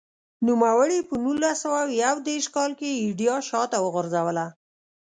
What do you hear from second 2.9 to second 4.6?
ایډیا شاته وغورځوله.